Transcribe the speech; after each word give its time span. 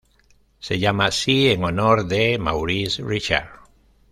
Se 0.57 0.79
llama 0.79 1.05
así 1.05 1.49
en 1.51 1.63
honor 1.63 2.07
de 2.07 2.39
Maurice 2.39 3.03
Richard. 3.03 3.51